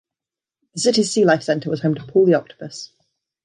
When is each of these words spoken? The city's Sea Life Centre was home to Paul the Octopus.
The 0.73 0.79
city's 0.79 1.11
Sea 1.11 1.25
Life 1.25 1.43
Centre 1.43 1.69
was 1.69 1.83
home 1.83 1.93
to 1.93 2.03
Paul 2.07 2.25
the 2.25 2.33
Octopus. 2.33 2.89